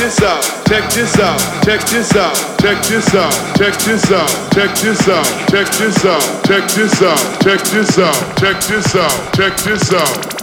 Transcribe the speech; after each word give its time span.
this 0.00 0.22
out, 0.22 0.42
check 0.66 0.90
this 0.94 1.18
out, 1.20 1.38
check 1.62 1.80
this 1.82 2.16
out, 2.16 2.34
check 2.58 2.82
this 2.88 3.14
out, 3.14 3.32
check 3.58 3.74
this 3.84 4.10
out, 4.10 4.28
check 4.50 4.74
this 4.80 5.08
out, 5.08 5.26
check 5.50 5.66
this 5.76 6.04
out, 6.04 6.42
check 6.46 6.64
this 6.72 7.02
out, 7.02 7.42
check 7.42 7.60
this 7.60 7.98
out, 7.98 8.38
check 8.38 8.60
this 8.62 8.96
out. 8.96 9.34
Check 9.34 9.56
this 9.58 9.92
out. 9.92 10.39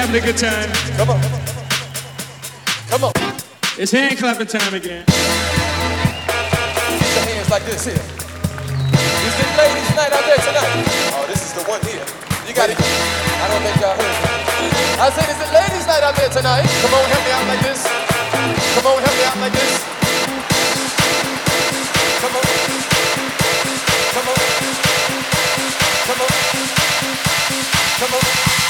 Having 0.00 0.16
a 0.16 0.24
good 0.24 0.40
time. 0.40 0.64
Come 0.96 1.12
on. 1.12 1.20
Come 2.88 3.04
on. 3.04 3.12
It's 3.76 3.92
hand 3.92 4.16
clapping 4.16 4.48
time 4.48 4.72
again. 4.72 5.04
Get 5.04 5.20
your 7.12 7.24
hands 7.28 7.52
like 7.52 7.68
this 7.68 7.84
here. 7.84 8.00
Is 8.00 9.34
it 9.36 9.50
ladies' 9.60 9.92
night 9.92 10.08
out 10.08 10.24
there 10.24 10.40
tonight? 10.40 10.88
Oh, 11.12 11.28
this 11.28 11.44
is 11.44 11.52
the 11.52 11.68
one 11.68 11.84
here. 11.84 12.00
You 12.48 12.56
got 12.56 12.72
it. 12.72 12.80
I 12.80 13.44
don't 13.52 13.60
think 13.60 13.76
y'all 13.76 13.92
heard. 13.92 15.04
I 15.04 15.12
said, 15.12 15.28
is 15.28 15.36
it 15.36 15.52
ladies' 15.52 15.84
night 15.84 16.00
out 16.00 16.16
there 16.16 16.32
tonight? 16.32 16.64
Come 16.80 16.96
on, 16.96 17.04
help 17.04 17.20
me 17.20 17.32
out 17.36 17.44
like 17.44 17.60
this. 17.60 17.84
Come 17.84 18.88
on, 18.88 19.04
help 19.04 19.12
me 19.20 19.24
out 19.28 19.36
like 19.36 19.52
this. 19.52 19.84
Come 22.24 22.40
on. 22.40 22.44
Come 24.16 24.28
on. 24.32 24.40
Come 26.08 26.20
on. 26.24 26.32
Come 28.00 28.14
on. 28.16 28.20
Oh, 28.20 28.48
this 28.56 28.69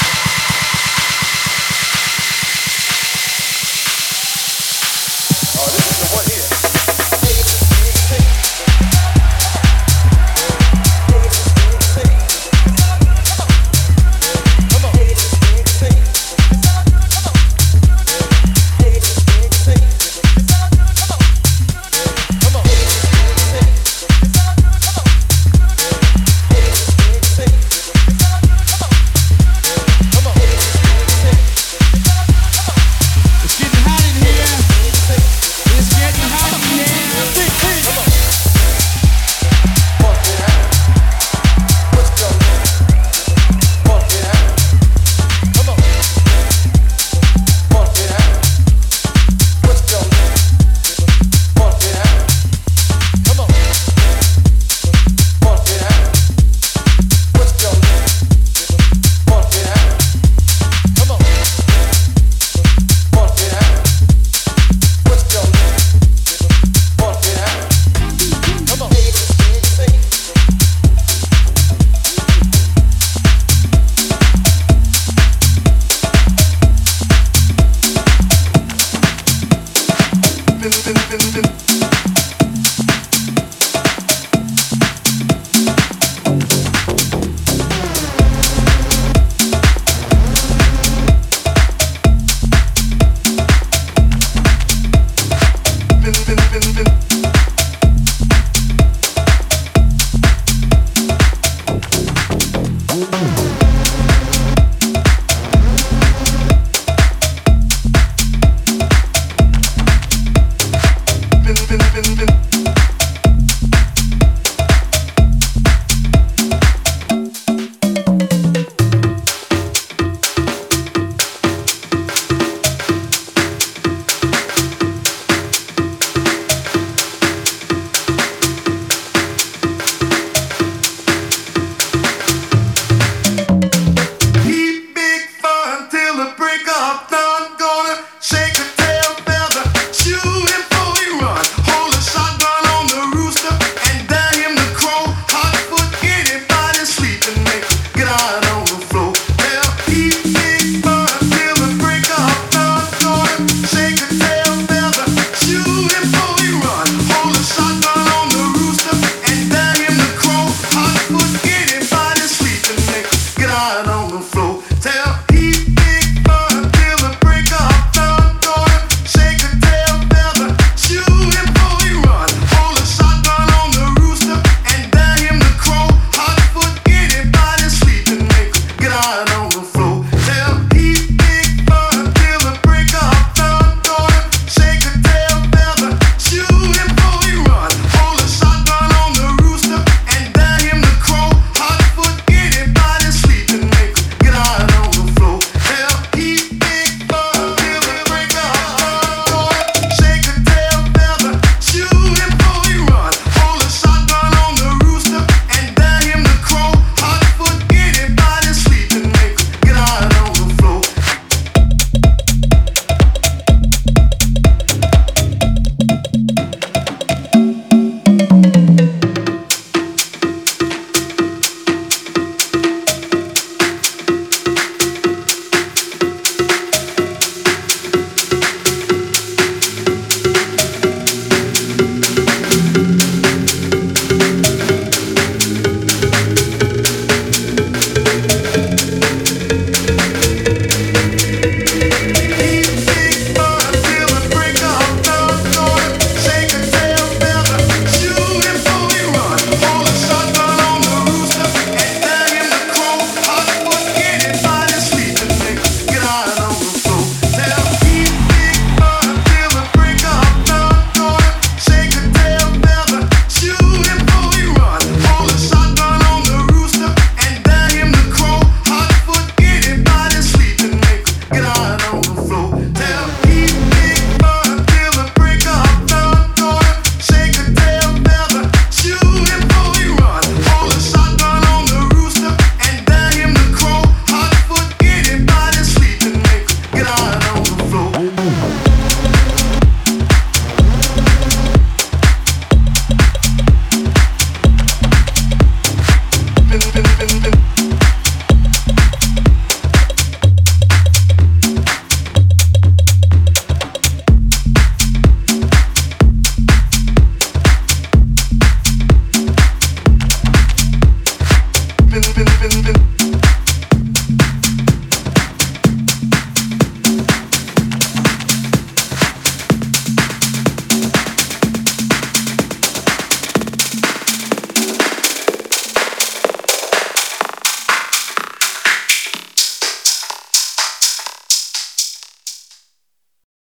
the 6.11 6.29
here. 6.29 6.50